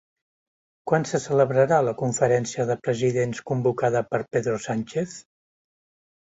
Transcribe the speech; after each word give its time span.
Quan 0.91 1.03
se 1.09 1.19
celebrarà 1.25 1.77
la 1.87 1.93
conferència 1.99 2.65
de 2.71 2.77
presidents 2.87 3.43
convocada 3.53 4.03
per 4.15 4.23
Pedro 4.37 4.57
Sánchez? 4.65 5.15